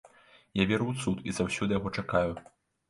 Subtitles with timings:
[0.61, 2.33] Я веру ў цуд і заўсёды яго чакаю.